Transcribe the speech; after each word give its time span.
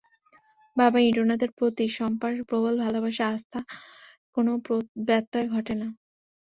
বাবা 0.77 0.99
ইন্দ্রনাথের 1.01 1.51
প্রতি 1.57 1.85
শম্পার 1.97 2.33
প্রবল 2.49 2.73
ভালোবাসা, 2.83 3.25
আস্থার 3.33 3.63
কোনো 4.35 4.51
ব্যত্যয় 5.07 5.47
ঘটে 5.55 5.73
না। 5.75 5.87